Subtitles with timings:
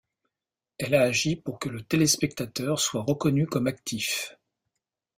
[0.79, 4.35] Elle a agi pour que le téléspectateur soit reconnu comme actif.